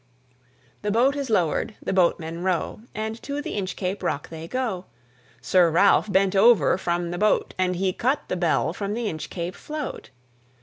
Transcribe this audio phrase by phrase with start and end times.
[0.81, 4.85] The boat is lowered, the boatmen row, And to the Inchcape Rock they go;
[5.43, 9.53] Sir Ralph bent over from the boat, And he cut the Bell from the Inchcape
[9.53, 10.09] float.